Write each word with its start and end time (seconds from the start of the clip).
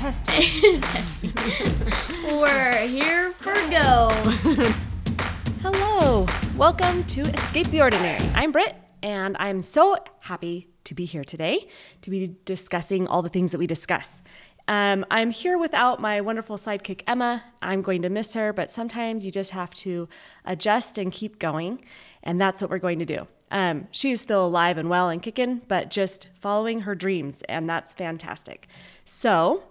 testing. 0.00 0.82
We're 2.40 2.86
here 2.86 3.32
for 3.32 3.52
go. 3.68 4.08
Hello. 5.60 6.24
Welcome 6.56 7.04
to 7.04 7.20
Escape 7.20 7.66
the 7.66 7.82
Ordinary. 7.82 8.26
I'm 8.34 8.50
Britt, 8.50 8.76
and 9.02 9.36
I'm 9.38 9.60
so 9.60 9.98
happy 10.20 10.68
to 10.84 10.94
be 10.94 11.04
here 11.04 11.22
today 11.22 11.68
to 12.00 12.08
be 12.08 12.34
discussing 12.46 13.08
all 13.08 13.20
the 13.20 13.28
things 13.28 13.52
that 13.52 13.58
we 13.58 13.66
discuss. 13.66 14.22
Um, 14.68 15.04
I'm 15.10 15.32
here 15.32 15.58
without 15.58 16.00
my 16.00 16.22
wonderful 16.22 16.56
sidekick, 16.56 17.02
Emma. 17.06 17.44
I'm 17.60 17.82
going 17.82 18.00
to 18.00 18.08
miss 18.08 18.32
her, 18.32 18.54
but 18.54 18.70
sometimes 18.70 19.26
you 19.26 19.30
just 19.30 19.50
have 19.50 19.74
to 19.74 20.08
adjust 20.46 20.96
and 20.96 21.12
keep 21.12 21.38
going, 21.38 21.78
and 22.22 22.40
that's 22.40 22.62
what 22.62 22.70
we're 22.70 22.78
going 22.78 23.00
to 23.00 23.04
do. 23.04 23.26
Um, 23.50 23.88
she's 23.90 24.20
still 24.20 24.46
alive 24.46 24.78
and 24.78 24.88
well 24.88 25.08
and 25.08 25.22
kicking, 25.22 25.60
but 25.68 25.90
just 25.90 26.28
following 26.40 26.82
her 26.82 26.94
dreams, 26.94 27.42
and 27.48 27.68
that's 27.68 27.92
fantastic. 27.92 28.66
So, 29.04 29.64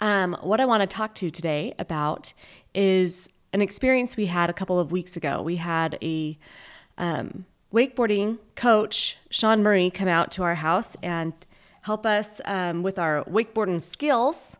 um, 0.00 0.36
what 0.40 0.60
I 0.60 0.64
want 0.64 0.82
to 0.82 0.86
talk 0.86 1.14
to 1.16 1.26
you 1.26 1.30
today 1.30 1.74
about 1.78 2.32
is 2.74 3.28
an 3.52 3.62
experience 3.62 4.16
we 4.16 4.26
had 4.26 4.50
a 4.50 4.52
couple 4.52 4.78
of 4.78 4.92
weeks 4.92 5.16
ago. 5.16 5.42
We 5.42 5.56
had 5.56 5.98
a 6.02 6.38
um, 6.96 7.46
wakeboarding 7.72 8.38
coach, 8.54 9.18
Sean 9.30 9.62
Murray, 9.62 9.90
come 9.90 10.08
out 10.08 10.30
to 10.32 10.42
our 10.42 10.56
house 10.56 10.96
and 11.02 11.32
help 11.82 12.04
us 12.04 12.40
um, 12.44 12.82
with 12.82 12.98
our 12.98 13.24
wakeboarding 13.24 13.80
skills. 13.82 14.56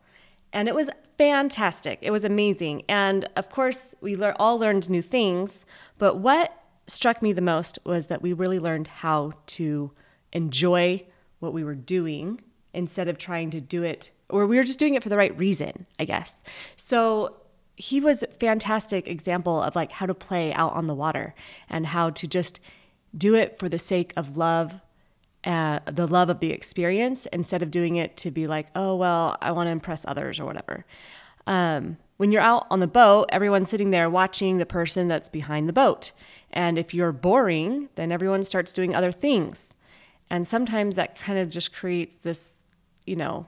And 0.53 0.69
it 0.69 0.75
was 0.75 0.91
fantastic. 1.19 1.99
It 2.01 2.11
was 2.11 2.25
amazing. 2.25 2.85
And 2.89 3.29
of 3.37 3.51
course, 3.51 3.95
we 4.01 4.17
le- 4.17 4.37
all 4.39 4.59
learned 4.59 4.89
new 4.89 5.03
things. 5.03 5.67
But 5.99 6.19
what 6.19 6.55
struck 6.87 7.21
me 7.21 7.33
the 7.33 7.43
most 7.43 7.79
was 7.85 8.07
that 8.07 8.23
we 8.23 8.33
really 8.33 8.59
learned 8.59 8.87
how 8.89 9.33
to 9.47 9.93
enjoy 10.33 11.05
what 11.41 11.53
we 11.53 11.65
were 11.65 11.75
doing 11.75 12.41
instead 12.73 13.09
of 13.09 13.19
trying 13.19 13.51
to 13.51 13.61
do 13.61 13.83
it, 13.83 14.11
or 14.29 14.47
we 14.47 14.57
were 14.57 14.65
just 14.65 14.79
doing 14.79 14.95
it 14.95 15.03
for 15.03 15.09
the 15.09 15.17
right 15.17 15.37
reason, 15.39 15.87
I 15.99 16.05
guess. 16.05 16.43
So 16.77 17.37
he 17.79 18.01
was 18.01 18.25
a 18.25 18.27
fantastic 18.27 19.07
example 19.07 19.63
of 19.63 19.77
like 19.77 19.93
how 19.93 20.07
to 20.07 20.15
play 20.15 20.53
out 20.53 20.73
on 20.73 20.89
the 20.89 20.95
water 20.95 21.35
and 21.69 21.87
how 21.87 22.11
to 22.11 22.27
just 22.27 22.59
do 23.17 23.35
it 23.35 23.59
for 23.59 23.69
the 23.69 23.79
sake 23.79 24.13
of 24.17 24.37
love 24.37 24.81
uh, 25.45 25.79
the 25.87 26.07
love 26.07 26.29
of 26.29 26.41
the 26.41 26.51
experience 26.51 27.25
instead 27.27 27.63
of 27.63 27.71
doing 27.71 27.95
it 27.95 28.17
to 28.17 28.31
be 28.31 28.49
like 28.49 28.67
oh 28.75 28.97
well 28.97 29.37
i 29.41 29.53
want 29.53 29.69
to 29.69 29.71
impress 29.71 30.05
others 30.07 30.41
or 30.41 30.45
whatever. 30.45 30.85
Um, 31.47 31.97
when 32.17 32.33
you're 32.33 32.43
out 32.43 32.67
on 32.69 32.81
the 32.81 32.89
boat 32.89 33.29
everyone's 33.31 33.71
sitting 33.71 33.93
there 33.93 34.11
watching 34.11 34.59
the 34.59 34.67
person 34.67 35.07
that's 35.07 35.29
behind 35.29 35.69
the 35.69 35.73
boat. 35.73 36.11
And 36.51 36.77
if 36.77 36.93
you're 36.93 37.13
boring 37.13 37.89
then 37.95 38.11
everyone 38.11 38.43
starts 38.43 38.73
doing 38.73 38.95
other 38.95 39.13
things. 39.13 39.73
And 40.29 40.47
sometimes 40.47 40.97
that 40.97 41.17
kind 41.17 41.39
of 41.39 41.49
just 41.49 41.73
creates 41.73 42.19
this 42.19 42.63
you 43.07 43.15
know 43.15 43.47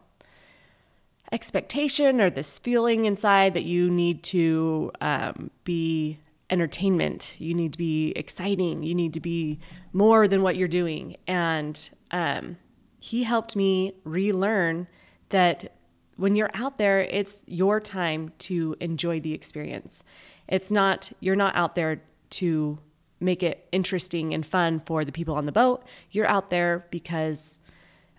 expectation 1.33 2.21
or 2.21 2.31
this 2.31 2.59
feeling 2.59 3.05
inside 3.05 3.55
that 3.55 3.65
you 3.65 3.91
need 3.91 4.23
to 4.25 4.91
um, 5.01 5.51
be 5.65 6.19
entertainment. 6.51 7.35
You 7.39 7.55
need 7.55 7.73
to 7.73 7.79
be 7.79 8.11
exciting. 8.17 8.83
You 8.83 8.95
need 8.95 9.15
to 9.15 9.21
be 9.21 9.61
more 9.93 10.27
than 10.27 10.43
what 10.43 10.57
you're 10.57 10.69
doing. 10.69 11.17
And 11.27 11.91
um, 12.11 12.57
he 12.99 13.23
helped 13.23 13.55
me 13.55 13.95
relearn 14.05 14.89
that 15.29 15.73
when 16.17 16.37
you're 16.37 16.51
out 16.55 16.77
there, 16.77 17.01
it's 17.01 17.43
your 17.47 17.81
time 17.81 18.33
to 18.39 18.77
enjoy 18.81 19.21
the 19.21 19.33
experience. 19.33 20.03
It's 20.49 20.71
not, 20.71 21.13
you're 21.21 21.37
not 21.37 21.55
out 21.57 21.77
there 21.77 22.03
to 22.31 22.79
make 23.21 23.43
it 23.43 23.69
interesting 23.71 24.35
and 24.35 24.45
fun 24.45 24.81
for 24.81 25.05
the 25.05 25.13
people 25.13 25.35
on 25.37 25.47
the 25.47 25.53
boat. 25.53 25.85
You're 26.11 26.27
out 26.27 26.51
there 26.51 26.87
because 26.91 27.59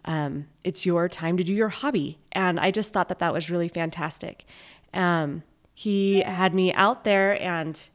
um, 0.06 0.48
it's 0.64 0.86
your 0.86 1.08
time 1.08 1.38
to 1.38 1.44
do 1.44 1.54
your 1.54 1.70
hobby. 1.70 2.20
And 2.32 2.60
I 2.60 2.72
just 2.72 2.94
thought 2.94 3.10
that 3.10 3.20
that 3.20 3.34
was 3.34 3.50
really 3.50 3.68
fantastic. 3.68 4.46
Um, 4.94 5.44
he 5.74 6.22
had 6.22 6.54
me 6.54 6.74
out 6.74 7.04
there 7.04 7.42
and 7.42 7.90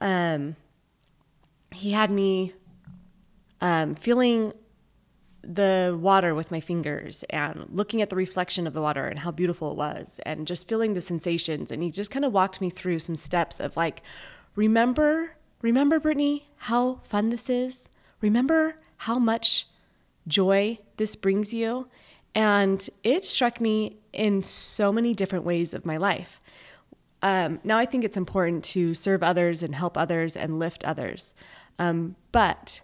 um, 0.00 0.56
he 1.70 1.92
had 1.92 2.10
me 2.10 2.52
um, 3.60 3.94
feeling 3.94 4.52
the 5.42 5.96
water 6.00 6.34
with 6.34 6.50
my 6.50 6.60
fingers 6.60 7.22
and 7.30 7.66
looking 7.70 8.00
at 8.00 8.08
the 8.08 8.16
reflection 8.16 8.66
of 8.66 8.72
the 8.72 8.80
water 8.80 9.06
and 9.06 9.18
how 9.20 9.30
beautiful 9.30 9.72
it 9.72 9.76
was 9.76 10.20
and 10.24 10.46
just 10.46 10.68
feeling 10.68 10.94
the 10.94 11.02
sensations. 11.02 11.70
And 11.70 11.82
he 11.82 11.90
just 11.90 12.10
kind 12.10 12.24
of 12.24 12.32
walked 12.32 12.60
me 12.60 12.70
through 12.70 12.98
some 13.00 13.16
steps 13.16 13.60
of 13.60 13.76
like, 13.76 14.02
remember, 14.54 15.36
remember, 15.60 16.00
Brittany, 16.00 16.48
how 16.56 16.96
fun 17.04 17.30
this 17.30 17.50
is? 17.50 17.88
Remember 18.20 18.76
how 18.98 19.18
much 19.18 19.66
joy 20.26 20.78
this 20.96 21.16
brings 21.16 21.52
you? 21.52 21.88
And 22.34 22.88
it 23.02 23.24
struck 23.24 23.60
me 23.60 23.98
in 24.12 24.42
so 24.42 24.92
many 24.92 25.14
different 25.14 25.44
ways 25.44 25.72
of 25.72 25.86
my 25.86 25.96
life. 25.96 26.40
Um, 27.22 27.60
now, 27.64 27.78
I 27.78 27.86
think 27.86 28.04
it's 28.04 28.16
important 28.16 28.64
to 28.64 28.92
serve 28.92 29.22
others 29.22 29.62
and 29.62 29.74
help 29.74 29.96
others 29.96 30.36
and 30.36 30.58
lift 30.58 30.84
others. 30.84 31.34
Um, 31.78 32.16
but 32.32 32.82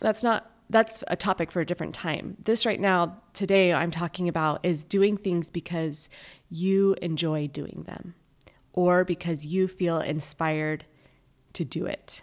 that's 0.00 0.22
not 0.22 0.50
that's 0.68 1.04
a 1.06 1.16
topic 1.16 1.52
for 1.52 1.60
a 1.60 1.66
different 1.66 1.94
time. 1.94 2.36
This 2.42 2.66
right 2.66 2.80
now, 2.80 3.18
today, 3.34 3.72
I'm 3.72 3.90
talking 3.92 4.28
about 4.28 4.60
is 4.64 4.84
doing 4.84 5.16
things 5.16 5.48
because 5.48 6.08
you 6.50 6.96
enjoy 7.00 7.46
doing 7.46 7.84
them 7.86 8.14
or 8.72 9.04
because 9.04 9.46
you 9.46 9.68
feel 9.68 10.00
inspired 10.00 10.84
to 11.52 11.64
do 11.64 11.86
it. 11.86 12.22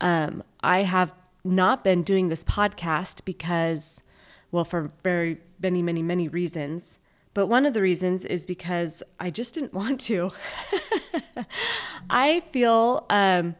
Um, 0.00 0.42
I 0.60 0.82
have 0.82 1.14
not 1.50 1.84
been 1.84 2.02
doing 2.02 2.28
this 2.28 2.44
podcast 2.44 3.24
because, 3.24 4.02
well, 4.50 4.64
for 4.64 4.92
very 5.02 5.38
many, 5.60 5.82
many, 5.82 6.02
many 6.02 6.28
reasons. 6.28 6.98
But 7.34 7.46
one 7.46 7.66
of 7.66 7.74
the 7.74 7.82
reasons 7.82 8.24
is 8.24 8.46
because 8.46 9.02
I 9.20 9.30
just 9.30 9.54
didn't 9.54 9.74
want 9.82 10.00
to. 10.02 10.32
I 12.10 12.40
feel 12.52 13.06
um, 13.10 13.56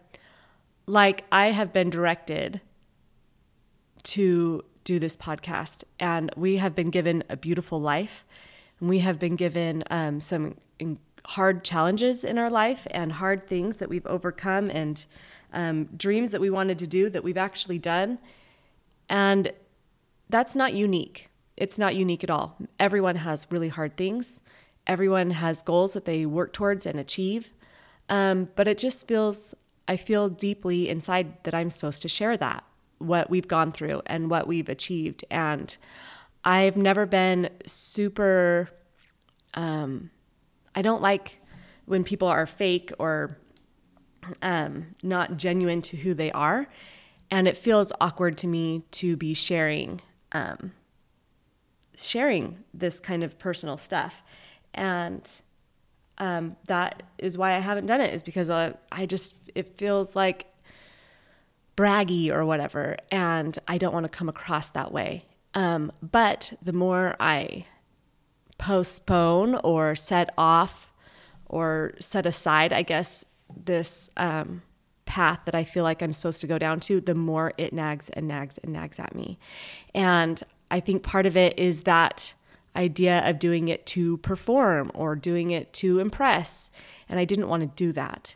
like 0.86 1.24
I 1.30 1.52
have 1.52 1.72
been 1.72 1.90
directed 1.90 2.60
to 4.04 4.64
do 4.84 4.98
this 4.98 5.16
podcast, 5.16 5.84
and 6.00 6.30
we 6.36 6.56
have 6.56 6.74
been 6.74 6.90
given 6.90 7.22
a 7.28 7.36
beautiful 7.36 7.78
life, 7.78 8.24
and 8.80 8.88
we 8.88 9.00
have 9.00 9.18
been 9.18 9.36
given 9.36 9.84
um, 9.90 10.20
some 10.20 10.56
hard 11.26 11.62
challenges 11.62 12.24
in 12.24 12.38
our 12.38 12.48
life 12.48 12.86
and 12.90 13.12
hard 13.12 13.46
things 13.46 13.76
that 13.78 13.88
we've 13.90 14.06
overcome 14.06 14.70
and 14.70 15.06
um, 15.52 15.88
dreams 15.96 16.30
that 16.30 16.40
we 16.40 16.50
wanted 16.50 16.78
to 16.78 16.86
do 16.86 17.10
that 17.10 17.24
we've 17.24 17.36
actually 17.36 17.78
done. 17.78 18.18
And 19.08 19.52
that's 20.28 20.54
not 20.54 20.74
unique. 20.74 21.30
It's 21.56 21.78
not 21.78 21.96
unique 21.96 22.22
at 22.22 22.30
all. 22.30 22.56
Everyone 22.78 23.16
has 23.16 23.46
really 23.50 23.68
hard 23.68 23.96
things. 23.96 24.40
Everyone 24.86 25.30
has 25.30 25.62
goals 25.62 25.92
that 25.94 26.04
they 26.04 26.26
work 26.26 26.52
towards 26.52 26.86
and 26.86 27.00
achieve. 27.00 27.52
Um, 28.08 28.48
but 28.54 28.68
it 28.68 28.78
just 28.78 29.08
feels, 29.08 29.54
I 29.86 29.96
feel 29.96 30.28
deeply 30.28 30.88
inside 30.88 31.42
that 31.44 31.54
I'm 31.54 31.70
supposed 31.70 32.02
to 32.02 32.08
share 32.08 32.36
that, 32.36 32.64
what 32.98 33.28
we've 33.28 33.48
gone 33.48 33.72
through 33.72 34.02
and 34.06 34.30
what 34.30 34.46
we've 34.46 34.68
achieved. 34.68 35.24
And 35.30 35.76
I've 36.44 36.76
never 36.76 37.06
been 37.06 37.50
super, 37.66 38.70
um, 39.54 40.10
I 40.74 40.82
don't 40.82 41.02
like 41.02 41.40
when 41.86 42.04
people 42.04 42.28
are 42.28 42.46
fake 42.46 42.92
or 42.98 43.36
um, 44.42 44.94
not 45.02 45.36
genuine 45.36 45.82
to 45.82 45.96
who 45.96 46.14
they 46.14 46.32
are. 46.32 46.68
And 47.30 47.46
it 47.46 47.56
feels 47.56 47.92
awkward 48.00 48.38
to 48.38 48.46
me 48.46 48.84
to 48.92 49.16
be 49.16 49.34
sharing 49.34 50.00
um, 50.32 50.72
sharing 51.96 52.64
this 52.72 53.00
kind 53.00 53.22
of 53.22 53.38
personal 53.38 53.76
stuff. 53.76 54.22
And 54.74 55.28
um, 56.18 56.56
that 56.66 57.02
is 57.18 57.36
why 57.36 57.54
I 57.54 57.58
haven't 57.58 57.86
done 57.86 58.00
it, 58.00 58.14
is 58.14 58.22
because 58.22 58.50
uh, 58.50 58.74
I 58.92 59.06
just, 59.06 59.34
it 59.54 59.76
feels 59.78 60.14
like 60.14 60.46
braggy 61.76 62.30
or 62.30 62.44
whatever. 62.44 62.96
And 63.10 63.58
I 63.66 63.78
don't 63.78 63.92
want 63.92 64.04
to 64.04 64.10
come 64.10 64.28
across 64.28 64.70
that 64.70 64.92
way. 64.92 65.24
Um, 65.54 65.92
but 66.02 66.52
the 66.62 66.72
more 66.72 67.16
I 67.18 67.66
postpone 68.58 69.56
or 69.56 69.96
set 69.96 70.30
off 70.36 70.92
or 71.46 71.94
set 71.98 72.26
aside, 72.26 72.72
I 72.72 72.82
guess, 72.82 73.24
this 73.64 74.10
um, 74.16 74.62
path 75.06 75.40
that 75.46 75.54
I 75.54 75.64
feel 75.64 75.84
like 75.84 76.02
I'm 76.02 76.12
supposed 76.12 76.40
to 76.42 76.46
go 76.46 76.58
down 76.58 76.80
to, 76.80 77.00
the 77.00 77.14
more 77.14 77.52
it 77.56 77.72
nags 77.72 78.08
and 78.10 78.28
nags 78.28 78.58
and 78.58 78.72
nags 78.72 78.98
at 78.98 79.14
me. 79.14 79.38
And 79.94 80.42
I 80.70 80.80
think 80.80 81.02
part 81.02 81.26
of 81.26 81.36
it 81.36 81.58
is 81.58 81.82
that 81.82 82.34
idea 82.76 83.28
of 83.28 83.38
doing 83.38 83.68
it 83.68 83.86
to 83.86 84.18
perform 84.18 84.90
or 84.94 85.16
doing 85.16 85.50
it 85.50 85.72
to 85.74 85.98
impress. 85.98 86.70
And 87.08 87.18
I 87.18 87.24
didn't 87.24 87.48
want 87.48 87.62
to 87.62 87.84
do 87.84 87.92
that. 87.92 88.34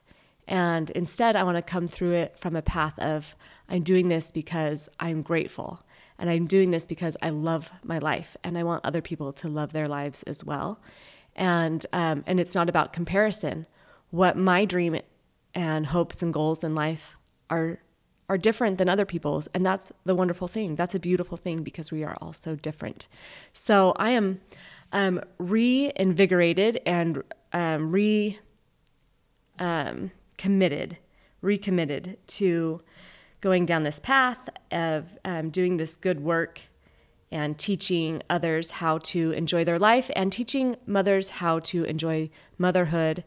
And 0.49 0.91
instead, 0.91 1.37
I 1.37 1.45
want 1.45 1.57
to 1.57 1.63
come 1.63 1.87
through 1.87 2.13
it 2.13 2.37
from 2.39 2.57
a 2.57 2.63
path 2.63 2.99
of 2.99 3.37
I'm 3.69 3.83
doing 3.83 4.09
this 4.09 4.31
because 4.31 4.89
I'm 4.99 5.23
grateful. 5.23 5.85
And 6.19 6.29
I'm 6.29 6.47
doing 6.47 6.71
this 6.71 6.87
because 6.87 7.17
I 7.23 7.31
love 7.31 7.71
my 7.83 7.99
life 7.99 8.37
and 8.45 8.57
I 8.59 8.63
want 8.63 8.85
other 8.85 9.01
people 9.01 9.33
to 9.35 9.49
love 9.49 9.73
their 9.73 9.87
lives 9.87 10.23
as 10.25 10.45
well. 10.45 10.81
And, 11.35 11.85
um, 11.93 12.23
and 12.27 12.39
it's 12.39 12.55
not 12.55 12.69
about 12.69 12.93
comparison. 12.93 13.67
What 14.13 14.37
my 14.37 14.67
dream 14.67 15.01
and 15.55 15.87
hopes 15.87 16.23
and 16.23 16.33
goals 16.33 16.63
in 16.63 16.75
life 16.75 17.17
are 17.49 17.81
are 18.29 18.39
different 18.39 18.79
than 18.79 18.89
other 18.89 19.05
people's. 19.05 19.47
And 19.53 19.65
that's 19.65 19.93
the 20.05 20.15
wonderful 20.15 20.49
thing. 20.49 20.77
That's 20.77 20.95
a 20.95 20.99
beautiful 20.99 21.37
thing 21.37 21.63
because 21.63 21.91
we 21.91 22.05
are 22.05 22.17
all 22.21 22.33
so 22.33 22.55
different. 22.55 23.09
So 23.53 23.93
i 23.97 24.11
am 24.11 24.41
um, 24.93 25.21
reinvigorated 25.39 26.81
and 26.87 27.23
um, 27.53 27.91
re 27.91 28.39
um, 29.59 30.13
committed, 30.39 30.99
recommitted 31.41 32.19
to 32.27 32.81
going 33.41 33.67
down 33.67 33.83
this 33.83 33.99
path 33.99 34.49
of 34.71 35.19
um, 35.25 35.51
doing 35.51 35.77
this 35.77 35.97
good 35.97 36.21
work 36.21 36.63
and 37.31 37.59
teaching 37.59 38.23
others 38.29 38.73
how 38.73 38.99
to 38.99 39.33
enjoy 39.33 39.65
their 39.65 39.79
life 39.79 40.11
and 40.15 40.33
teaching 40.33 40.77
mothers 40.87 41.31
how 41.41 41.59
to 41.59 41.85
enjoy 41.85 42.31
motherhood 42.59 43.25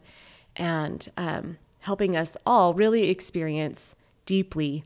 and 0.56 1.08
um, 1.16 1.58
helping 1.80 2.16
us 2.16 2.36
all 2.44 2.74
really 2.74 3.08
experience 3.08 3.94
deeply 4.24 4.84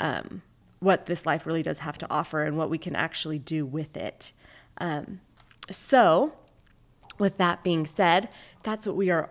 um, 0.00 0.42
what 0.80 1.06
this 1.06 1.26
life 1.26 1.46
really 1.46 1.62
does 1.62 1.80
have 1.80 1.98
to 1.98 2.10
offer 2.10 2.42
and 2.42 2.56
what 2.56 2.70
we 2.70 2.78
can 2.78 2.94
actually 2.94 3.38
do 3.38 3.64
with 3.64 3.96
it. 3.96 4.32
Um, 4.78 5.20
so, 5.70 6.34
with 7.18 7.38
that 7.38 7.64
being 7.64 7.86
said, 7.86 8.28
that's 8.62 8.86
what 8.86 8.94
we 8.94 9.10
are 9.10 9.30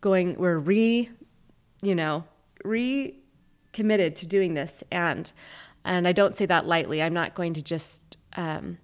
going, 0.00 0.36
we're 0.36 0.58
re, 0.58 1.10
you 1.82 1.94
know, 1.94 2.24
re 2.64 3.16
committed 3.72 4.16
to 4.16 4.26
doing 4.26 4.54
this. 4.54 4.82
And, 4.90 5.32
and 5.84 6.06
I 6.06 6.12
don't 6.12 6.36
say 6.36 6.46
that 6.46 6.66
lightly. 6.66 7.02
I'm 7.02 7.14
not 7.14 7.34
going 7.34 7.54
to 7.54 7.62
just, 7.62 8.16
um, 8.36 8.78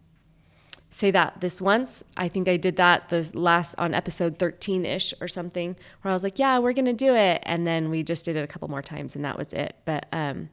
say 0.93 1.11
that 1.11 1.41
this 1.41 1.61
once. 1.61 2.05
I 2.17 2.29
think 2.29 2.47
I 2.49 2.57
did 2.57 2.77
that 2.77 3.09
the 3.09 3.29
last 3.33 3.75
on 3.79 3.95
episode 3.95 4.39
13 4.39 4.85
ish 4.85 5.15
or 5.21 5.27
something, 5.27 5.75
where 6.03 6.13
I 6.13 6.15
was 6.15 6.23
like, 6.23 6.39
yeah, 6.39 6.59
we're 6.59 6.75
going 6.75 6.85
to 6.85 6.93
do 6.93 7.17
it. 7.17 7.43
And 7.45 7.67
then 7.67 7.91
we 7.91 8.03
just 8.03 8.27
did 8.27 8.37
it 8.37 8.45
a 8.45 8.47
couple 8.47 8.69
more 8.69 8.83
times 8.83 9.17
and 9.17 9.25
that 9.25 9.39
was 9.39 9.53
it. 9.55 9.75
But 9.87 10.07
um, 10.13 10.51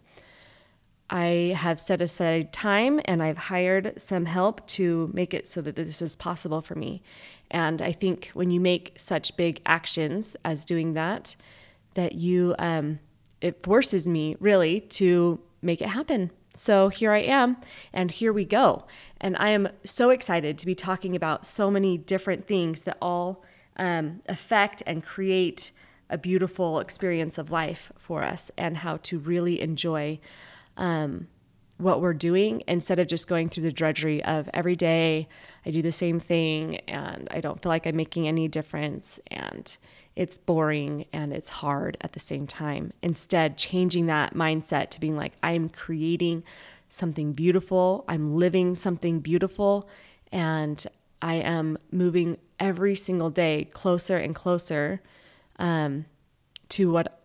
I 1.10 1.54
have 1.58 1.80
set 1.80 2.02
aside 2.02 2.54
time 2.54 3.02
and 3.04 3.22
I've 3.22 3.38
hired 3.38 4.00
some 4.00 4.26
help 4.26 4.66
to 4.68 5.12
make 5.14 5.34
it 5.34 5.46
so 5.46 5.62
that 5.62 5.76
this 5.76 6.02
is 6.02 6.16
possible 6.16 6.62
for 6.62 6.76
me. 6.76 7.04
And 7.52 7.82
I 7.82 7.92
think 7.92 8.32
when 8.34 8.50
you 8.50 8.62
make 8.62 8.94
such 8.98 9.36
big 9.36 9.62
actions 9.66 10.38
as 10.46 10.64
doing 10.64 10.94
that, 10.94 11.36
that 11.96 12.14
you, 12.14 12.56
um, 12.60 13.00
it 13.42 13.62
forces 13.62 14.08
me 14.08 14.38
really 14.40 14.80
to 14.82 15.42
make 15.62 15.82
it 15.82 15.90
happen. 15.90 16.32
So 16.60 16.90
here 16.90 17.14
I 17.14 17.20
am, 17.20 17.56
and 17.94 18.12
here 18.12 18.34
we 18.34 18.44
go. 18.44 18.84
And 19.22 19.38
I 19.38 19.48
am 19.48 19.70
so 19.86 20.10
excited 20.10 20.58
to 20.58 20.66
be 20.66 20.76
talking 20.76 21.16
about 21.16 21.46
so 21.46 21.72
many 21.72 21.98
different 21.98 22.48
things 22.48 22.82
that 22.82 22.98
all 23.02 23.46
um, 23.78 24.22
affect 24.28 24.84
and 24.86 25.02
create 25.02 25.72
a 26.10 26.18
beautiful 26.18 26.82
experience 26.82 27.38
of 27.38 27.50
life 27.50 27.94
for 27.98 28.24
us, 28.24 28.52
and 28.58 28.76
how 28.76 28.98
to 29.04 29.20
really 29.20 29.62
enjoy 29.62 30.20
um, 30.76 31.30
what 31.78 32.02
we're 32.02 32.14
doing 32.14 32.62
instead 32.68 33.00
of 33.00 33.08
just 33.08 33.30
going 33.30 33.48
through 33.48 33.64
the 33.64 33.72
drudgery 33.72 34.22
of 34.26 34.50
every 34.54 34.76
day 34.76 35.30
I 35.66 35.72
do 35.72 35.82
the 35.82 35.94
same 35.94 36.20
thing 36.20 36.76
and 36.90 37.30
I 37.32 37.40
don't 37.40 37.62
feel 37.64 37.70
like 37.70 37.88
I'm 37.88 37.96
making 37.96 38.28
any 38.28 38.50
difference 38.50 39.18
and 39.28 39.78
it's 40.20 40.38
boring 40.38 41.06
and 41.14 41.32
it's 41.32 41.48
hard 41.48 41.98
at 42.02 42.12
the 42.12 42.20
same 42.20 42.46
time. 42.46 42.92
Instead, 43.02 43.58
changing 43.58 44.08
that 44.08 44.34
mindset 44.34 44.90
to 44.90 45.00
being 45.00 45.16
like, 45.16 45.32
I'm 45.42 45.70
creating 45.70 46.44
something 46.90 47.32
beautiful, 47.32 48.04
I'm 48.06 48.36
living 48.36 48.76
something 48.76 49.22
beautiful, 49.22 49.88
and 50.30 50.86
I 51.22 51.36
am 51.36 51.78
moving 51.90 52.36
every 52.60 52.96
single 52.96 53.30
day 53.30 53.70
closer 53.72 54.18
and 54.18 54.36
closer 54.36 55.02
um, 55.58 56.04
to 56.68 56.92
what 56.92 57.16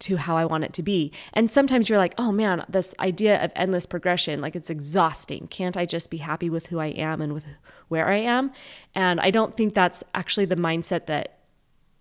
to 0.00 0.16
how 0.16 0.36
I 0.36 0.44
want 0.44 0.64
it 0.64 0.72
to 0.72 0.82
be. 0.82 1.12
And 1.32 1.48
sometimes 1.48 1.88
you're 1.88 1.96
like, 1.96 2.14
oh 2.18 2.32
man, 2.32 2.64
this 2.68 2.92
idea 2.98 3.40
of 3.40 3.52
endless 3.54 3.86
progression, 3.86 4.40
like 4.40 4.56
it's 4.56 4.68
exhausting. 4.68 5.46
Can't 5.46 5.76
I 5.76 5.86
just 5.86 6.10
be 6.10 6.16
happy 6.16 6.50
with 6.50 6.66
who 6.66 6.80
I 6.80 6.86
am 6.86 7.20
and 7.20 7.32
with 7.32 7.46
where 7.86 8.08
I 8.08 8.16
am? 8.16 8.50
And 8.96 9.20
I 9.20 9.30
don't 9.30 9.56
think 9.56 9.74
that's 9.74 10.02
actually 10.12 10.46
the 10.46 10.56
mindset 10.56 11.06
that 11.06 11.38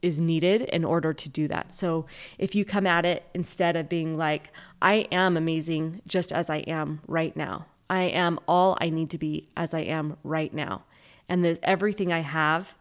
is 0.01 0.19
needed 0.19 0.61
in 0.63 0.83
order 0.83 1.13
to 1.13 1.29
do 1.29 1.47
that. 1.47 1.73
So 1.73 2.05
if 2.37 2.55
you 2.55 2.65
come 2.65 2.87
at 2.87 3.05
it 3.05 3.23
instead 3.33 3.75
of 3.75 3.87
being 3.87 4.17
like, 4.17 4.51
I 4.81 5.07
am 5.11 5.37
amazing 5.37 6.01
just 6.07 6.31
as 6.31 6.49
I 6.49 6.57
am 6.57 7.01
right 7.07 7.35
now, 7.35 7.67
I 7.89 8.03
am 8.03 8.39
all 8.47 8.77
I 8.81 8.89
need 8.89 9.09
to 9.11 9.17
be 9.17 9.49
as 9.55 9.73
I 9.73 9.81
am 9.81 10.17
right 10.23 10.53
now. 10.53 10.83
And 11.29 11.45
that 11.45 11.59
everything 11.63 12.11
I 12.11 12.19
have, 12.19 12.75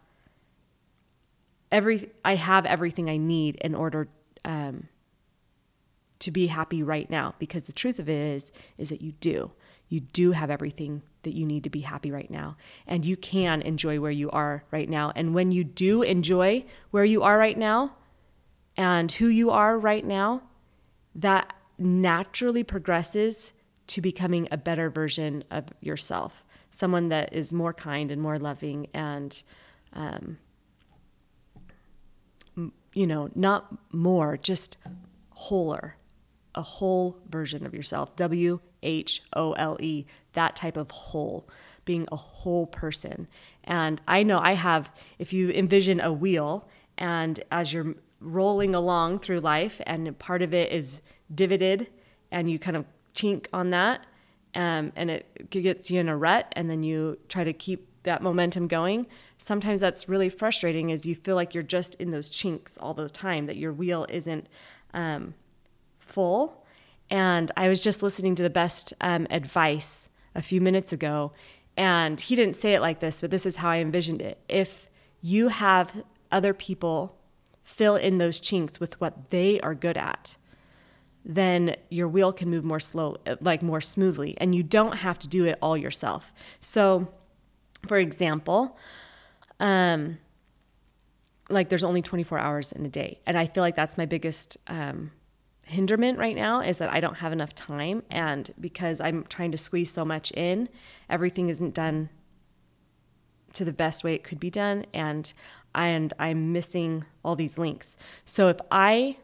every 1.71 2.09
I 2.25 2.35
have 2.35 2.65
everything 2.65 3.09
I 3.09 3.17
need 3.17 3.55
in 3.57 3.75
order 3.75 4.07
um, 4.43 4.87
to 6.19 6.31
be 6.31 6.47
happy 6.47 6.81
right 6.81 7.09
now. 7.09 7.35
Because 7.39 7.65
the 7.65 7.73
truth 7.73 7.99
of 7.99 8.09
it 8.09 8.17
is, 8.17 8.51
is 8.77 8.89
that 8.89 9.01
you 9.01 9.13
do. 9.13 9.51
You 9.91 9.99
do 9.99 10.31
have 10.31 10.49
everything 10.49 11.01
that 11.23 11.35
you 11.35 11.45
need 11.45 11.65
to 11.65 11.69
be 11.69 11.81
happy 11.81 12.11
right 12.11 12.31
now. 12.31 12.55
And 12.87 13.05
you 13.05 13.17
can 13.17 13.61
enjoy 13.61 13.99
where 13.99 14.09
you 14.09 14.29
are 14.31 14.63
right 14.71 14.89
now. 14.89 15.11
And 15.17 15.35
when 15.35 15.51
you 15.51 15.65
do 15.65 16.01
enjoy 16.01 16.63
where 16.91 17.03
you 17.03 17.23
are 17.23 17.37
right 17.37 17.57
now 17.57 17.95
and 18.77 19.11
who 19.11 19.27
you 19.27 19.49
are 19.51 19.77
right 19.77 20.05
now, 20.05 20.43
that 21.13 21.51
naturally 21.77 22.63
progresses 22.63 23.51
to 23.87 23.99
becoming 23.99 24.47
a 24.49 24.55
better 24.55 24.89
version 24.89 25.43
of 25.51 25.65
yourself, 25.81 26.45
someone 26.69 27.09
that 27.09 27.33
is 27.33 27.51
more 27.51 27.73
kind 27.73 28.11
and 28.11 28.21
more 28.21 28.39
loving 28.39 28.87
and, 28.93 29.43
um, 29.91 30.37
you 32.93 33.05
know, 33.05 33.29
not 33.35 33.93
more, 33.93 34.37
just 34.37 34.77
wholer, 35.31 35.97
a 36.55 36.61
whole 36.61 37.17
version 37.29 37.65
of 37.65 37.73
yourself. 37.73 38.15
W 38.15 38.61
H 38.83 39.23
O 39.33 39.53
L 39.53 39.77
E, 39.79 40.05
that 40.33 40.55
type 40.55 40.77
of 40.77 40.91
whole, 40.91 41.47
being 41.85 42.07
a 42.11 42.15
whole 42.15 42.67
person. 42.67 43.27
And 43.63 44.01
I 44.07 44.23
know 44.23 44.39
I 44.39 44.53
have, 44.53 44.91
if 45.19 45.33
you 45.33 45.49
envision 45.51 45.99
a 45.99 46.11
wheel, 46.11 46.67
and 46.97 47.43
as 47.51 47.73
you're 47.73 47.95
rolling 48.19 48.75
along 48.75 49.19
through 49.19 49.39
life, 49.39 49.81
and 49.85 50.17
part 50.19 50.41
of 50.41 50.53
it 50.53 50.71
is 50.71 51.01
divoted, 51.33 51.87
and 52.31 52.49
you 52.49 52.59
kind 52.59 52.77
of 52.77 52.85
chink 53.13 53.47
on 53.51 53.71
that, 53.71 54.05
um, 54.55 54.91
and 54.95 55.09
it 55.09 55.49
gets 55.49 55.89
you 55.89 55.99
in 55.99 56.09
a 56.09 56.17
rut, 56.17 56.51
and 56.53 56.69
then 56.69 56.83
you 56.83 57.17
try 57.27 57.43
to 57.43 57.53
keep 57.53 57.87
that 58.03 58.21
momentum 58.21 58.67
going. 58.67 59.05
Sometimes 59.37 59.81
that's 59.81 60.09
really 60.09 60.29
frustrating 60.29 60.91
as 60.91 61.05
you 61.05 61.15
feel 61.15 61.35
like 61.35 61.53
you're 61.53 61.63
just 61.63 61.95
in 61.95 62.11
those 62.11 62.29
chinks 62.29 62.77
all 62.77 62.93
the 62.93 63.09
time, 63.09 63.45
that 63.45 63.57
your 63.57 63.73
wheel 63.73 64.05
isn't 64.09 64.47
um, 64.93 65.33
full 65.99 66.60
and 67.11 67.51
I 67.57 67.67
was 67.67 67.83
just 67.83 68.01
listening 68.01 68.35
to 68.35 68.43
the 68.43 68.49
best 68.49 68.93
um, 69.01 69.27
advice 69.29 70.07
a 70.33 70.41
few 70.41 70.61
minutes 70.61 70.93
ago. 70.93 71.33
And 71.75 72.19
he 72.19 72.35
didn't 72.37 72.55
say 72.55 72.73
it 72.73 72.79
like 72.79 73.01
this, 73.01 73.19
but 73.19 73.31
this 73.31 73.45
is 73.45 73.57
how 73.57 73.69
I 73.69 73.77
envisioned 73.77 74.21
it. 74.21 74.39
If 74.47 74.87
you 75.21 75.49
have 75.49 76.03
other 76.31 76.53
people 76.53 77.17
fill 77.63 77.97
in 77.97 78.17
those 78.17 78.39
chinks 78.39 78.79
with 78.79 78.99
what 79.01 79.29
they 79.29 79.59
are 79.59 79.75
good 79.75 79.97
at, 79.97 80.37
then 81.23 81.75
your 81.89 82.07
wheel 82.07 82.31
can 82.31 82.49
move 82.49 82.63
more 82.63 82.79
slow, 82.79 83.17
like 83.41 83.61
more 83.61 83.81
smoothly, 83.81 84.35
and 84.39 84.55
you 84.55 84.63
don't 84.63 84.97
have 84.97 85.19
to 85.19 85.27
do 85.27 85.45
it 85.45 85.57
all 85.61 85.77
yourself. 85.77 86.33
So, 86.59 87.09
for 87.87 87.97
example, 87.97 88.77
um, 89.59 90.17
like 91.49 91.69
there's 91.69 91.83
only 91.83 92.01
24 92.01 92.39
hours 92.39 92.71
in 92.71 92.85
a 92.85 92.89
day, 92.89 93.19
and 93.25 93.37
I 93.37 93.45
feel 93.45 93.61
like 93.61 93.75
that's 93.75 93.97
my 93.97 94.05
biggest 94.05 94.57
um, 94.67 95.11
hinderment 95.63 96.17
right 96.17 96.35
now 96.35 96.61
is 96.61 96.77
that 96.79 96.91
I 96.91 96.99
don't 96.99 97.17
have 97.17 97.31
enough 97.31 97.55
time. 97.55 98.03
And 98.09 98.53
because 98.59 98.99
I'm 98.99 99.23
trying 99.23 99.51
to 99.51 99.57
squeeze 99.57 99.91
so 99.91 100.03
much 100.03 100.31
in, 100.31 100.69
everything 101.09 101.49
isn't 101.49 101.73
done 101.73 102.09
to 103.53 103.65
the 103.65 103.73
best 103.73 104.03
way 104.03 104.13
it 104.13 104.23
could 104.23 104.39
be 104.39 104.49
done. 104.49 104.85
And 104.93 105.31
and 105.73 106.13
I'm 106.19 106.51
missing 106.51 107.05
all 107.23 107.35
these 107.35 107.57
links. 107.57 107.95
So 108.25 108.49
if 108.49 108.57
I 108.69 109.17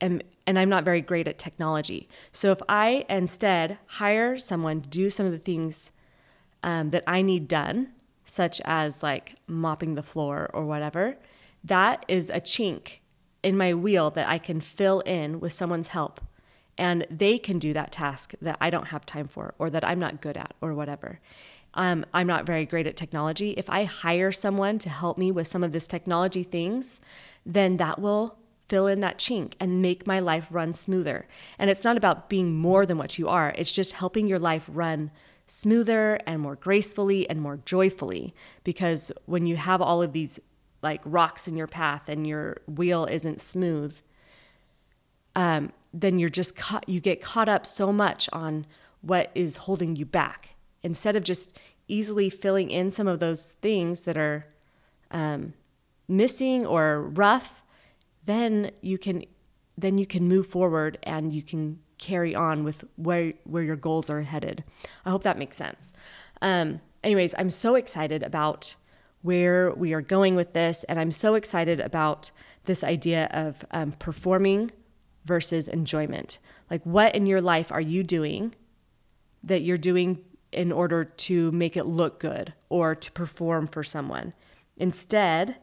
am 0.00 0.20
and 0.46 0.58
I'm 0.58 0.68
not 0.68 0.84
very 0.84 1.00
great 1.00 1.26
at 1.26 1.38
technology. 1.38 2.08
So 2.30 2.52
if 2.52 2.60
I 2.68 3.06
instead 3.08 3.78
hire 3.86 4.38
someone 4.38 4.82
to 4.82 4.88
do 4.88 5.08
some 5.08 5.24
of 5.24 5.32
the 5.32 5.38
things 5.38 5.90
um, 6.62 6.90
that 6.90 7.04
I 7.06 7.22
need 7.22 7.48
done, 7.48 7.88
such 8.26 8.60
as 8.64 9.02
like 9.02 9.36
mopping 9.46 9.94
the 9.94 10.02
floor 10.02 10.50
or 10.52 10.66
whatever, 10.66 11.16
that 11.62 12.04
is 12.08 12.28
a 12.28 12.40
chink 12.40 12.98
in 13.44 13.56
my 13.56 13.74
wheel 13.74 14.10
that 14.10 14.28
I 14.28 14.38
can 14.38 14.60
fill 14.60 15.00
in 15.00 15.40
with 15.40 15.52
someone's 15.52 15.88
help. 15.88 16.20
And 16.76 17.06
they 17.10 17.38
can 17.38 17.58
do 17.58 17.72
that 17.72 17.92
task 17.92 18.34
that 18.42 18.56
I 18.60 18.70
don't 18.70 18.88
have 18.88 19.06
time 19.06 19.28
for 19.28 19.54
or 19.58 19.70
that 19.70 19.84
I'm 19.84 20.00
not 20.00 20.20
good 20.20 20.36
at 20.36 20.54
or 20.60 20.74
whatever. 20.74 21.20
Um, 21.74 22.04
I'm 22.14 22.26
not 22.26 22.46
very 22.46 22.64
great 22.64 22.86
at 22.86 22.96
technology. 22.96 23.50
If 23.52 23.68
I 23.68 23.84
hire 23.84 24.32
someone 24.32 24.78
to 24.80 24.88
help 24.88 25.18
me 25.18 25.30
with 25.30 25.48
some 25.48 25.62
of 25.62 25.72
this 25.72 25.86
technology 25.86 26.42
things, 26.42 27.00
then 27.44 27.76
that 27.76 27.98
will 28.00 28.36
fill 28.68 28.86
in 28.86 29.00
that 29.00 29.18
chink 29.18 29.54
and 29.60 29.82
make 29.82 30.06
my 30.06 30.20
life 30.20 30.48
run 30.50 30.72
smoother. 30.72 31.26
And 31.58 31.68
it's 31.68 31.84
not 31.84 31.96
about 31.96 32.28
being 32.28 32.54
more 32.54 32.86
than 32.86 32.96
what 32.96 33.18
you 33.18 33.28
are, 33.28 33.54
it's 33.56 33.72
just 33.72 33.92
helping 33.92 34.26
your 34.26 34.38
life 34.38 34.64
run 34.68 35.10
smoother 35.46 36.18
and 36.26 36.40
more 36.40 36.56
gracefully 36.56 37.28
and 37.28 37.40
more 37.40 37.58
joyfully. 37.64 38.34
Because 38.62 39.12
when 39.26 39.46
you 39.46 39.56
have 39.56 39.82
all 39.82 40.02
of 40.02 40.12
these 40.12 40.40
like 40.84 41.00
rocks 41.04 41.48
in 41.48 41.56
your 41.56 41.66
path 41.66 42.08
and 42.08 42.26
your 42.26 42.58
wheel 42.68 43.06
isn't 43.06 43.40
smooth, 43.40 44.00
um, 45.34 45.72
then 45.92 46.20
you're 46.20 46.28
just 46.28 46.54
caught, 46.54 46.88
you 46.88 47.00
get 47.00 47.20
caught 47.20 47.48
up 47.48 47.66
so 47.66 47.92
much 47.92 48.28
on 48.32 48.66
what 49.00 49.30
is 49.34 49.56
holding 49.58 49.96
you 49.96 50.06
back 50.06 50.50
instead 50.82 51.16
of 51.16 51.24
just 51.24 51.50
easily 51.88 52.30
filling 52.30 52.70
in 52.70 52.90
some 52.90 53.08
of 53.08 53.18
those 53.18 53.52
things 53.62 54.02
that 54.02 54.16
are 54.16 54.46
um, 55.10 55.54
missing 56.08 56.64
or 56.64 57.02
rough, 57.02 57.64
then 58.24 58.70
you 58.80 58.98
can 58.98 59.24
then 59.76 59.98
you 59.98 60.06
can 60.06 60.28
move 60.28 60.46
forward 60.46 60.98
and 61.02 61.32
you 61.32 61.42
can 61.42 61.80
carry 61.98 62.34
on 62.34 62.62
with 62.62 62.84
where 62.96 63.32
where 63.44 63.62
your 63.62 63.76
goals 63.76 64.08
are 64.10 64.22
headed. 64.22 64.62
I 65.04 65.10
hope 65.10 65.22
that 65.24 65.38
makes 65.38 65.56
sense. 65.56 65.92
Um, 66.40 66.80
anyways, 67.02 67.34
I'm 67.38 67.50
so 67.50 67.74
excited 67.74 68.22
about 68.22 68.76
where 69.24 69.72
we 69.72 69.94
are 69.94 70.02
going 70.02 70.34
with 70.34 70.52
this, 70.52 70.84
and 70.84 71.00
I'm 71.00 71.10
so 71.10 71.34
excited 71.34 71.80
about 71.80 72.30
this 72.66 72.84
idea 72.84 73.26
of 73.32 73.64
um, 73.70 73.92
performing 73.92 74.70
versus 75.24 75.66
enjoyment. 75.66 76.38
Like, 76.70 76.82
what 76.84 77.14
in 77.14 77.24
your 77.24 77.40
life 77.40 77.72
are 77.72 77.80
you 77.80 78.02
doing 78.02 78.54
that 79.42 79.62
you're 79.62 79.78
doing 79.78 80.18
in 80.52 80.70
order 80.70 81.04
to 81.04 81.50
make 81.52 81.74
it 81.74 81.86
look 81.86 82.20
good 82.20 82.52
or 82.68 82.94
to 82.94 83.10
perform 83.12 83.66
for 83.66 83.82
someone? 83.82 84.34
Instead, 84.76 85.56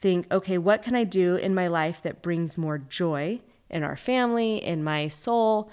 think, 0.00 0.30
okay, 0.30 0.56
what 0.56 0.80
can 0.80 0.94
I 0.94 1.02
do 1.02 1.34
in 1.34 1.52
my 1.52 1.66
life 1.66 2.00
that 2.04 2.22
brings 2.22 2.56
more 2.56 2.78
joy 2.78 3.40
in 3.68 3.82
our 3.82 3.96
family, 3.96 4.64
in 4.64 4.84
my 4.84 5.08
soul? 5.08 5.68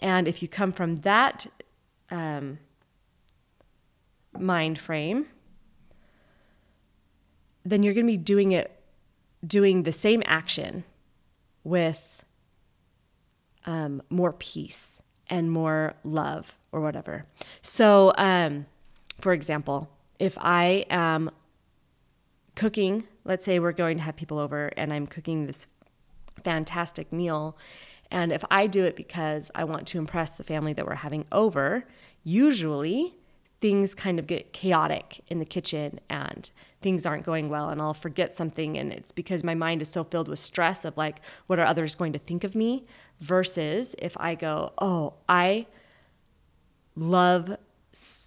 And 0.00 0.26
if 0.26 0.42
you 0.42 0.48
come 0.48 0.72
from 0.72 0.96
that 0.96 1.46
um, 2.10 2.58
mind 4.36 4.76
frame, 4.76 5.26
then 7.64 7.82
you're 7.82 7.94
going 7.94 8.06
to 8.06 8.12
be 8.12 8.16
doing 8.16 8.52
it, 8.52 8.80
doing 9.46 9.82
the 9.82 9.92
same 9.92 10.22
action 10.26 10.84
with 11.64 12.24
um, 13.66 14.02
more 14.08 14.32
peace 14.32 15.00
and 15.28 15.50
more 15.50 15.94
love 16.02 16.58
or 16.72 16.80
whatever. 16.80 17.26
So, 17.62 18.12
um, 18.16 18.66
for 19.20 19.32
example, 19.32 19.88
if 20.18 20.36
I 20.40 20.86
am 20.90 21.30
cooking, 22.54 23.04
let's 23.24 23.44
say 23.44 23.58
we're 23.58 23.72
going 23.72 23.98
to 23.98 24.02
have 24.02 24.16
people 24.16 24.38
over 24.38 24.70
and 24.76 24.92
I'm 24.92 25.06
cooking 25.06 25.46
this 25.46 25.66
fantastic 26.42 27.12
meal. 27.12 27.56
And 28.10 28.32
if 28.32 28.44
I 28.50 28.66
do 28.66 28.84
it 28.84 28.96
because 28.96 29.50
I 29.54 29.64
want 29.64 29.86
to 29.88 29.98
impress 29.98 30.34
the 30.34 30.42
family 30.42 30.72
that 30.72 30.86
we're 30.86 30.96
having 30.96 31.26
over, 31.30 31.86
usually 32.24 33.14
things 33.60 33.94
kind 33.94 34.18
of 34.18 34.26
get 34.26 34.52
chaotic 34.52 35.22
in 35.28 35.38
the 35.38 35.44
kitchen 35.44 36.00
and 36.08 36.50
things 36.80 37.04
aren't 37.04 37.24
going 37.24 37.48
well 37.48 37.68
and 37.68 37.80
I'll 37.80 37.92
forget 37.94 38.32
something 38.32 38.78
and 38.78 38.90
it's 38.92 39.12
because 39.12 39.44
my 39.44 39.54
mind 39.54 39.82
is 39.82 39.88
so 39.88 40.02
filled 40.02 40.28
with 40.28 40.38
stress 40.38 40.84
of 40.84 40.96
like 40.96 41.20
what 41.46 41.58
are 41.58 41.66
others 41.66 41.94
going 41.94 42.12
to 42.14 42.18
think 42.18 42.42
of 42.42 42.54
me 42.54 42.86
versus 43.20 43.94
if 43.98 44.16
I 44.18 44.34
go, 44.34 44.72
"Oh, 44.78 45.14
I 45.28 45.66
love 46.96 47.56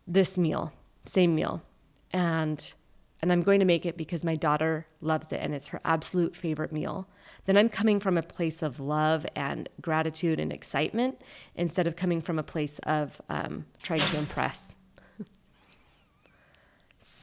this 0.08 0.38
meal, 0.38 0.72
same 1.06 1.36
meal." 1.36 1.64
And 2.12 2.74
and 3.22 3.32
I'm 3.32 3.42
going 3.42 3.60
to 3.60 3.66
make 3.66 3.86
it 3.86 3.96
because 3.96 4.26
my 4.26 4.36
daughter 4.36 4.86
loves 5.00 5.32
it 5.32 5.40
and 5.42 5.56
it's 5.56 5.70
her 5.70 5.80
absolute 5.86 6.36
favorite 6.36 6.74
meal, 6.74 7.08
then 7.46 7.56
I'm 7.56 7.70
coming 7.70 8.02
from 8.02 8.18
a 8.18 8.22
place 8.22 8.62
of 8.62 8.82
love 8.82 9.26
and 9.34 9.70
gratitude 9.82 10.42
and 10.42 10.52
excitement 10.52 11.22
instead 11.56 11.88
of 11.88 11.96
coming 11.96 12.22
from 12.22 12.38
a 12.38 12.44
place 12.44 12.80
of 12.80 13.22
um, 13.30 13.66
trying 13.82 14.02
to 14.02 14.18
impress. 14.18 14.76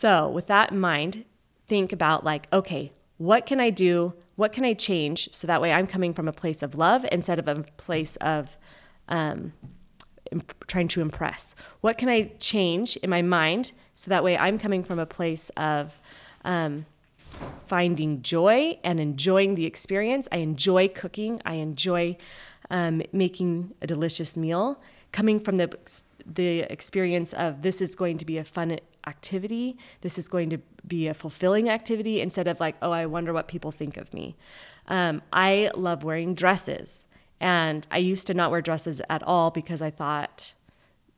So, 0.00 0.30
with 0.30 0.47
that 0.47 0.73
in 0.73 0.80
mind, 0.80 1.26
think 1.69 1.92
about 1.92 2.25
like, 2.25 2.50
okay, 2.54 2.90
what 3.19 3.45
can 3.45 3.61
I 3.61 3.69
do? 3.69 4.14
What 4.35 4.50
can 4.50 4.64
I 4.64 4.73
change 4.73 5.28
so 5.30 5.47
that 5.47 5.61
way 5.61 5.75
I'm 5.75 5.87
coming 5.87 6.14
from 6.14 6.26
a 6.26 6.33
place 6.33 6.62
of 6.62 6.75
love 6.75 7.04
instead 7.12 7.38
of 7.38 7.47
a 7.47 7.64
place 7.76 8.16
of 8.16 8.57
um, 9.11 9.52
trying 10.66 10.88
to 10.88 11.02
impress? 11.02 11.54
What 11.83 11.99
can 11.99 12.09
I 12.09 12.33
change 12.38 12.97
in 12.97 13.11
my 13.11 13.21
mind 13.21 13.73
so 13.95 14.09
that 14.09 14.25
way 14.25 14.38
I'm 14.38 14.59
coming 14.59 14.83
from 14.83 14.99
a 14.99 15.04
place 15.04 15.50
of 15.50 16.00
um, 16.47 16.87
finding 17.66 18.23
joy 18.23 18.78
and 18.83 19.00
enjoying 19.00 19.54
the 19.54 19.66
experience? 19.66 20.28
I 20.33 20.38
enjoy 20.38 20.88
cooking, 20.88 21.42
I 21.45 21.57
enjoy 21.57 22.16
um, 22.71 23.02
making 23.12 23.75
a 23.83 23.87
delicious 23.87 24.35
meal, 24.35 24.80
coming 25.12 25.38
from 25.38 25.57
the 25.57 25.76
the 26.25 26.61
experience 26.61 27.33
of 27.33 27.62
this 27.62 27.80
is 27.80 27.95
going 27.95 28.16
to 28.16 28.25
be 28.25 28.38
a 28.38 28.45
fun 28.45 28.78
activity. 29.07 29.76
This 30.00 30.19
is 30.19 30.28
going 30.28 30.50
to 30.50 30.59
be 30.87 31.09
a 31.09 31.14
fulfilling 31.14 31.69
activity 31.69 32.21
instead 32.21 32.47
of 32.47 32.61
like, 32.61 32.76
oh, 32.83 32.92
I 32.92 33.07
wonder 33.07 33.33
what 33.33 33.49
people 33.49 33.71
think 33.71 33.97
of 33.97 34.12
me. 34.12 34.37
Um, 34.88 35.23
I 35.33 35.71
love 35.75 36.04
wearing 36.04 36.35
dresses. 36.35 37.07
And 37.40 37.87
I 37.90 37.99
used 37.99 38.26
to 38.26 38.35
not 38.35 38.50
wear 38.50 38.61
dresses 38.61 39.00
at 39.09 39.23
all 39.23 39.50
because 39.50 39.80
I 39.80 39.90
thought, 39.90 40.54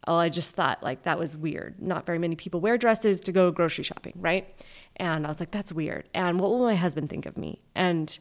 oh, 0.06 0.16
I 0.16 0.28
just 0.28 0.54
thought 0.54 0.82
like 0.82 1.02
that 1.02 1.18
was 1.18 1.36
weird. 1.36 1.80
Not 1.80 2.06
very 2.06 2.18
many 2.18 2.36
people 2.36 2.60
wear 2.60 2.78
dresses 2.78 3.20
to 3.22 3.32
go 3.32 3.50
grocery 3.50 3.84
shopping, 3.84 4.14
right? 4.16 4.54
And 4.96 5.26
I 5.26 5.28
was 5.28 5.40
like, 5.40 5.50
that's 5.50 5.72
weird. 5.72 6.08
And 6.14 6.40
what 6.40 6.50
will 6.50 6.64
my 6.64 6.74
husband 6.74 7.10
think 7.10 7.26
of 7.26 7.36
me? 7.36 7.60
And 7.74 8.18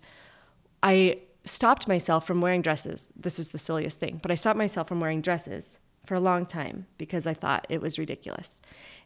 I 0.82 1.20
stopped 1.44 1.88
myself 1.88 2.26
from 2.26 2.42
wearing 2.42 2.62
dresses. 2.62 3.10
This 3.16 3.40
is 3.40 3.50
the 3.50 3.58
silliest 3.58 4.00
thing, 4.00 4.20
but 4.22 4.32
I 4.32 4.36
stopped 4.36 4.58
myself 4.58 4.88
from 4.88 5.00
wearing 5.00 5.22
dresses 5.22 5.80
for 6.06 6.16
a 6.16 6.20
long 6.20 6.46
time 6.46 6.88
because 6.98 7.28
I 7.28 7.34
thought 7.34 7.66
it 7.70 7.82
was 7.82 8.00
ridiculous. 8.00 8.62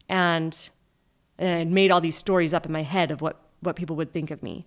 And, 0.07 0.69
and 1.38 1.59
I 1.59 1.63
made 1.65 1.91
all 1.91 2.01
these 2.01 2.15
stories 2.15 2.53
up 2.53 2.65
in 2.65 2.71
my 2.71 2.83
head 2.83 3.12
of 3.12 3.21
what, 3.21 3.39
what 3.62 3.75
people 3.75 3.95
would 3.95 4.13
think 4.13 4.31
of 4.31 4.43
me. 4.43 4.65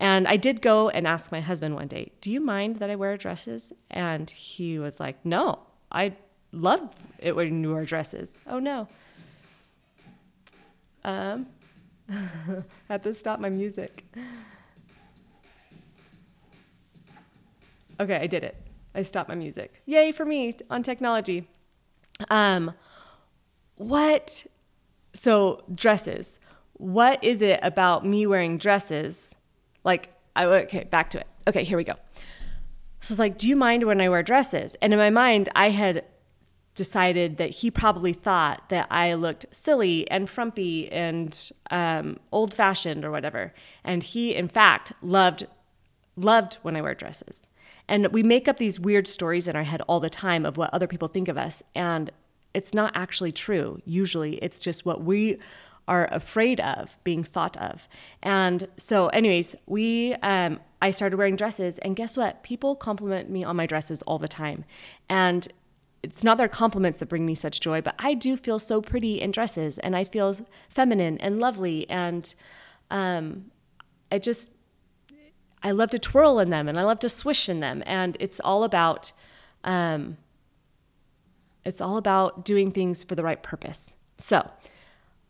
And 0.00 0.26
I 0.26 0.36
did 0.36 0.60
go 0.62 0.88
and 0.88 1.06
ask 1.06 1.30
my 1.30 1.40
husband 1.40 1.74
one 1.76 1.86
day, 1.86 2.12
Do 2.20 2.30
you 2.30 2.40
mind 2.40 2.76
that 2.76 2.90
I 2.90 2.96
wear 2.96 3.16
dresses? 3.16 3.72
And 3.90 4.28
he 4.30 4.78
was 4.78 4.98
like, 4.98 5.24
No, 5.24 5.60
I 5.92 6.16
love 6.50 6.90
it 7.18 7.36
when 7.36 7.62
you 7.62 7.74
wear 7.74 7.84
dresses. 7.84 8.38
Oh, 8.46 8.58
no. 8.58 8.88
Um, 11.04 11.46
I 12.10 12.62
have 12.88 13.02
to 13.02 13.14
stop 13.14 13.38
my 13.38 13.48
music. 13.48 14.04
Okay, 18.00 18.16
I 18.16 18.26
did 18.26 18.42
it. 18.42 18.56
I 18.94 19.02
stopped 19.02 19.28
my 19.28 19.34
music. 19.34 19.82
Yay 19.86 20.12
for 20.12 20.24
me 20.24 20.54
on 20.68 20.82
technology. 20.82 21.48
Um, 22.30 22.72
what? 23.76 24.46
So 25.14 25.62
dresses. 25.74 26.38
What 26.74 27.22
is 27.22 27.42
it 27.42 27.60
about 27.62 28.06
me 28.06 28.26
wearing 28.26 28.58
dresses? 28.58 29.34
Like, 29.84 30.14
I 30.34 30.44
okay, 30.44 30.84
back 30.84 31.10
to 31.10 31.20
it. 31.20 31.26
Okay, 31.46 31.64
here 31.64 31.76
we 31.76 31.84
go. 31.84 31.94
So 33.00 33.12
it's 33.12 33.18
like, 33.18 33.36
do 33.36 33.48
you 33.48 33.56
mind 33.56 33.84
when 33.84 34.00
I 34.00 34.08
wear 34.08 34.22
dresses? 34.22 34.76
And 34.80 34.92
in 34.92 34.98
my 34.98 35.10
mind, 35.10 35.48
I 35.56 35.70
had 35.70 36.04
decided 36.74 37.36
that 37.36 37.50
he 37.50 37.70
probably 37.70 38.12
thought 38.12 38.68
that 38.70 38.86
I 38.90 39.14
looked 39.14 39.44
silly 39.50 40.10
and 40.10 40.30
frumpy 40.30 40.90
and 40.90 41.50
um, 41.70 42.18
old 42.30 42.54
fashioned 42.54 43.04
or 43.04 43.10
whatever. 43.10 43.52
And 43.84 44.02
he, 44.02 44.34
in 44.34 44.48
fact, 44.48 44.92
loved 45.02 45.46
loved 46.16 46.58
when 46.62 46.76
I 46.76 46.82
wear 46.82 46.94
dresses. 46.94 47.48
And 47.88 48.08
we 48.08 48.22
make 48.22 48.46
up 48.48 48.58
these 48.58 48.78
weird 48.78 49.06
stories 49.06 49.48
in 49.48 49.56
our 49.56 49.64
head 49.64 49.82
all 49.82 50.00
the 50.00 50.10
time 50.10 50.46
of 50.46 50.56
what 50.56 50.72
other 50.72 50.86
people 50.86 51.08
think 51.08 51.28
of 51.28 51.36
us. 51.36 51.62
And 51.74 52.10
it's 52.54 52.74
not 52.74 52.92
actually 52.94 53.32
true. 53.32 53.80
Usually 53.84 54.34
it's 54.36 54.60
just 54.60 54.84
what 54.84 55.02
we 55.02 55.38
are 55.88 56.08
afraid 56.12 56.60
of 56.60 56.96
being 57.02 57.24
thought 57.24 57.56
of. 57.56 57.88
And 58.22 58.68
so, 58.76 59.08
anyways, 59.08 59.56
we, 59.66 60.14
um, 60.22 60.60
I 60.80 60.90
started 60.90 61.16
wearing 61.16 61.36
dresses, 61.36 61.78
and 61.78 61.96
guess 61.96 62.16
what? 62.16 62.42
People 62.42 62.76
compliment 62.76 63.30
me 63.30 63.42
on 63.42 63.56
my 63.56 63.66
dresses 63.66 64.02
all 64.02 64.18
the 64.18 64.28
time. 64.28 64.64
And 65.08 65.48
it's 66.02 66.24
not 66.24 66.38
their 66.38 66.48
compliments 66.48 66.98
that 66.98 67.08
bring 67.08 67.26
me 67.26 67.34
such 67.34 67.60
joy, 67.60 67.80
but 67.80 67.94
I 67.98 68.14
do 68.14 68.36
feel 68.36 68.58
so 68.58 68.80
pretty 68.80 69.20
in 69.20 69.30
dresses, 69.30 69.78
and 69.78 69.96
I 69.96 70.04
feel 70.04 70.36
feminine 70.68 71.18
and 71.18 71.40
lovely. 71.40 71.88
And 71.90 72.32
um, 72.90 73.50
I 74.10 74.18
just, 74.18 74.52
I 75.62 75.70
love 75.70 75.90
to 75.90 75.98
twirl 75.98 76.38
in 76.38 76.50
them 76.50 76.68
and 76.68 76.78
I 76.78 76.82
love 76.82 76.98
to 77.00 77.08
swish 77.08 77.48
in 77.48 77.60
them. 77.60 77.82
And 77.86 78.16
it's 78.20 78.40
all 78.40 78.64
about, 78.64 79.12
um, 79.64 80.16
it's 81.64 81.80
all 81.80 81.96
about 81.96 82.44
doing 82.44 82.72
things 82.72 83.04
for 83.04 83.14
the 83.14 83.22
right 83.22 83.42
purpose. 83.42 83.94
So 84.18 84.50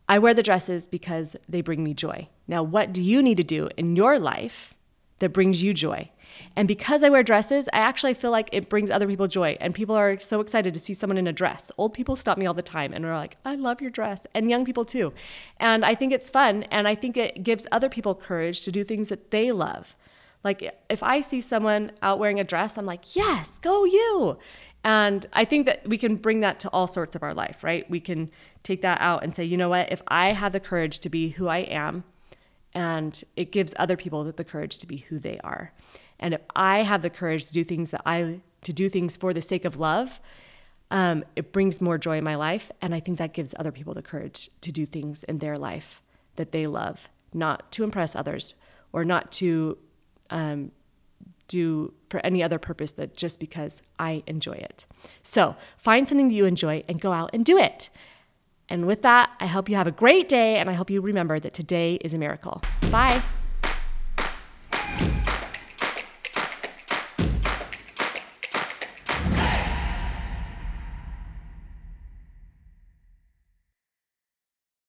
I 0.08 0.18
wear 0.18 0.34
the 0.34 0.42
dresses 0.42 0.86
because 0.86 1.36
they 1.48 1.60
bring 1.60 1.82
me 1.84 1.94
joy. 1.94 2.28
Now, 2.46 2.62
what 2.62 2.92
do 2.92 3.02
you 3.02 3.22
need 3.22 3.36
to 3.38 3.44
do 3.44 3.68
in 3.76 3.96
your 3.96 4.18
life 4.18 4.74
that 5.20 5.32
brings 5.32 5.62
you 5.62 5.72
joy? 5.72 6.10
And 6.56 6.66
because 6.66 7.02
I 7.02 7.08
wear 7.08 7.22
dresses, 7.22 7.68
I 7.72 7.78
actually 7.78 8.14
feel 8.14 8.30
like 8.30 8.48
it 8.52 8.68
brings 8.68 8.90
other 8.90 9.06
people 9.06 9.26
joy. 9.26 9.56
And 9.60 9.74
people 9.74 9.94
are 9.94 10.18
so 10.18 10.40
excited 10.40 10.74
to 10.74 10.80
see 10.80 10.94
someone 10.94 11.18
in 11.18 11.26
a 11.26 11.32
dress. 11.32 11.70
Old 11.76 11.94
people 11.94 12.16
stop 12.16 12.38
me 12.38 12.46
all 12.46 12.54
the 12.54 12.62
time 12.62 12.92
and 12.92 13.04
are 13.04 13.16
like, 13.16 13.36
I 13.44 13.54
love 13.54 13.80
your 13.80 13.90
dress. 13.90 14.26
And 14.34 14.50
young 14.50 14.64
people 14.64 14.84
too. 14.84 15.12
And 15.58 15.84
I 15.84 15.94
think 15.94 16.12
it's 16.12 16.30
fun. 16.30 16.64
And 16.64 16.88
I 16.88 16.94
think 16.94 17.16
it 17.16 17.42
gives 17.42 17.66
other 17.70 17.88
people 17.88 18.14
courage 18.14 18.62
to 18.62 18.72
do 18.72 18.84
things 18.84 19.08
that 19.10 19.30
they 19.30 19.52
love. 19.52 19.94
Like 20.44 20.74
if 20.90 21.02
I 21.02 21.20
see 21.20 21.40
someone 21.40 21.92
out 22.02 22.18
wearing 22.18 22.40
a 22.40 22.44
dress, 22.44 22.76
I'm 22.76 22.86
like, 22.86 23.14
yes, 23.14 23.58
go 23.58 23.84
you. 23.84 24.38
And 24.84 25.26
I 25.32 25.44
think 25.44 25.66
that 25.66 25.86
we 25.86 25.96
can 25.96 26.16
bring 26.16 26.40
that 26.40 26.58
to 26.60 26.68
all 26.70 26.86
sorts 26.86 27.14
of 27.14 27.22
our 27.22 27.32
life, 27.32 27.62
right? 27.62 27.88
We 27.88 28.00
can 28.00 28.30
take 28.62 28.82
that 28.82 29.00
out 29.00 29.22
and 29.22 29.34
say, 29.34 29.44
you 29.44 29.56
know 29.56 29.68
what, 29.68 29.92
if 29.92 30.02
I 30.08 30.32
have 30.32 30.52
the 30.52 30.60
courage 30.60 30.98
to 31.00 31.08
be 31.08 31.30
who 31.30 31.46
I 31.48 31.58
am, 31.58 32.04
and 32.74 33.22
it 33.36 33.52
gives 33.52 33.74
other 33.78 33.96
people 33.96 34.24
the 34.24 34.44
courage 34.44 34.78
to 34.78 34.86
be 34.86 34.98
who 35.08 35.18
they 35.18 35.38
are. 35.44 35.72
And 36.18 36.34
if 36.34 36.40
I 36.56 36.82
have 36.82 37.02
the 37.02 37.10
courage 37.10 37.46
to 37.46 37.52
do 37.52 37.64
things 37.64 37.90
that 37.90 38.02
I 38.06 38.40
to 38.62 38.72
do 38.72 38.88
things 38.88 39.16
for 39.16 39.34
the 39.34 39.42
sake 39.42 39.64
of 39.64 39.78
love, 39.78 40.20
um, 40.90 41.24
it 41.34 41.52
brings 41.52 41.80
more 41.80 41.98
joy 41.98 42.18
in 42.18 42.24
my 42.24 42.36
life. 42.36 42.70
And 42.80 42.94
I 42.94 43.00
think 43.00 43.18
that 43.18 43.32
gives 43.32 43.54
other 43.58 43.72
people 43.72 43.92
the 43.92 44.02
courage 44.02 44.50
to 44.60 44.70
do 44.70 44.86
things 44.86 45.24
in 45.24 45.38
their 45.38 45.58
life 45.58 46.00
that 46.36 46.52
they 46.52 46.66
love, 46.66 47.08
not 47.34 47.72
to 47.72 47.82
impress 47.82 48.14
others 48.14 48.54
or 48.92 49.04
not 49.04 49.32
to 49.32 49.78
um, 50.30 50.70
do 51.52 51.92
for 52.08 52.24
any 52.24 52.42
other 52.42 52.58
purpose 52.58 52.92
than 52.92 53.10
just 53.14 53.38
because 53.38 53.82
I 53.98 54.22
enjoy 54.26 54.52
it. 54.52 54.86
So 55.22 55.56
find 55.76 56.08
something 56.08 56.28
that 56.28 56.34
you 56.34 56.46
enjoy 56.46 56.82
and 56.88 57.00
go 57.00 57.12
out 57.12 57.30
and 57.32 57.44
do 57.44 57.58
it. 57.58 57.90
And 58.68 58.86
with 58.86 59.02
that, 59.02 59.30
I 59.38 59.46
hope 59.46 59.68
you 59.68 59.76
have 59.76 59.86
a 59.86 59.92
great 59.92 60.28
day 60.28 60.56
and 60.56 60.70
I 60.70 60.72
hope 60.72 60.90
you 60.90 61.00
remember 61.00 61.38
that 61.38 61.52
today 61.52 61.96
is 62.00 62.14
a 62.14 62.18
miracle. 62.18 62.62
Bye. 62.90 63.22